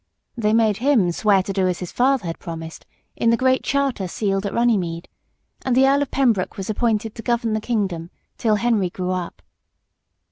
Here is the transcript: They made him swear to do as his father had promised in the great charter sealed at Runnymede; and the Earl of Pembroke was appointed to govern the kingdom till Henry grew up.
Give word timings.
They 0.35 0.51
made 0.51 0.77
him 0.77 1.11
swear 1.11 1.43
to 1.43 1.53
do 1.53 1.67
as 1.67 1.77
his 1.77 1.91
father 1.91 2.25
had 2.25 2.39
promised 2.39 2.87
in 3.15 3.29
the 3.29 3.37
great 3.37 3.61
charter 3.61 4.07
sealed 4.07 4.47
at 4.47 4.53
Runnymede; 4.55 5.07
and 5.61 5.77
the 5.77 5.87
Earl 5.87 6.01
of 6.01 6.09
Pembroke 6.09 6.57
was 6.57 6.71
appointed 6.71 7.13
to 7.13 7.21
govern 7.21 7.53
the 7.53 7.61
kingdom 7.61 8.09
till 8.35 8.55
Henry 8.55 8.89
grew 8.89 9.11
up. 9.11 9.43